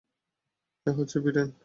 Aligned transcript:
এ 0.85 0.91
হচ্ছে 0.97 1.17
ভিরেন! 1.19 1.51